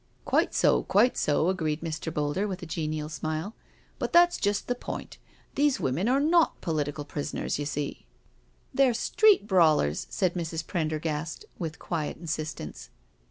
"Quite 0.25 0.55
so, 0.55 0.81
quite 0.81 1.15
so," 1.15 1.47
agreed 1.49 1.81
Mr. 1.81 2.11
Boulder 2.11 2.47
with 2.47 2.63
a 2.63 2.65
genial 2.65 3.07
smile," 3.07 3.53
but 3.99 4.11
that's 4.11 4.37
just 4.39 4.67
the 4.67 4.73
point— 4.73 5.19
these 5.53 5.79
women 5.79 6.09
are 6.09 6.19
not 6.19 6.59
political 6.59 7.05
prisoners, 7.05 7.59
you 7.59 7.67
see 7.67 8.07
""They're 8.73 8.95
street 8.95 9.45
brawlers," 9.45 10.07
said 10.09 10.33
Mrs. 10.33 10.65
Prendergast, 10.65 11.45
with 11.59 11.77
quiet 11.77 12.17
insistence. 12.17 12.89